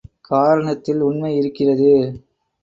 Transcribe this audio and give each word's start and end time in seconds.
காரணத்தில் 0.29 0.99
உண்மை 0.99 1.31
இருக்கிறது. 1.35 1.91